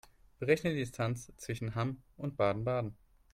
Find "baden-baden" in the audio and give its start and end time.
2.35-2.97